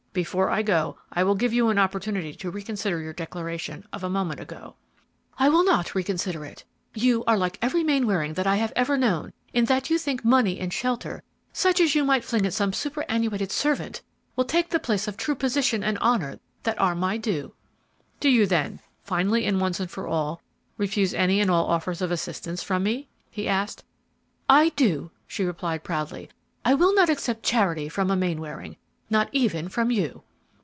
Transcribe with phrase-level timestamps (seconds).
[0.13, 4.09] Before I go, I will give you an opportunity to reconsider your declaration of a
[4.09, 4.75] moment ago."
[5.39, 6.65] "I will not reconsider it.
[6.93, 10.59] You are like every Mainwaring that I have ever known, in that you think money
[10.59, 14.01] and shelter, such as you might fling at some superannuated servant,
[14.35, 17.53] will take the place of the true position and honor that are my due."
[18.19, 20.41] "Do you then, finally and once for all,
[20.75, 23.85] refuse any and all offers of assistance from me?" he asked.
[24.49, 26.27] "I do," she replied, proudly;
[26.65, 28.75] "I will not accept charity from a Mainwaring,
[29.13, 30.23] not even from you!"